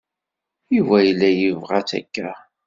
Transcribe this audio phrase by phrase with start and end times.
[0.75, 2.29] Yuba yella yebɣa-tt akka.